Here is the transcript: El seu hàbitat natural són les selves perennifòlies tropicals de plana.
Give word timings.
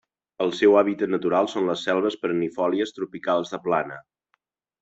El 0.45 0.53
seu 0.59 0.77
hàbitat 0.79 1.11
natural 1.15 1.51
són 1.51 1.69
les 1.71 1.83
selves 1.89 2.19
perennifòlies 2.23 2.97
tropicals 2.97 3.55
de 3.55 3.61
plana. 3.69 4.01